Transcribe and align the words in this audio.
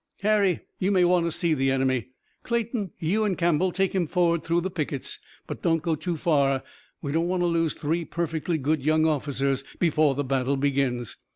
"Harry, 0.23 0.61
you 0.79 0.91
may 0.91 1.05
want 1.05 1.27
to 1.27 1.31
see 1.31 1.53
the 1.53 1.69
enemy. 1.69 2.09
Clayton, 2.41 2.89
you 2.97 3.23
and 3.23 3.37
Campbell 3.37 3.71
take 3.71 3.93
him 3.93 4.07
forward 4.07 4.43
through 4.43 4.61
the 4.61 4.71
pickets. 4.71 5.19
But 5.45 5.61
don't 5.61 5.83
go 5.83 5.93
too 5.93 6.17
far. 6.17 6.63
We 7.03 7.11
don't 7.11 7.27
want 7.27 7.43
to 7.43 7.47
lose 7.47 7.75
three 7.75 8.03
perfectly 8.05 8.57
good 8.57 8.83
young 8.83 9.05
officers 9.05 9.63
before 9.77 10.15
the 10.15 10.23
battle 10.23 10.57
begins. 10.57 11.17